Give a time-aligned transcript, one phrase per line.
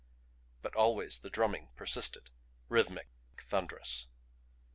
[0.63, 2.31] But always the drumming persisted,
[2.69, 4.07] rhythmic, thunderous.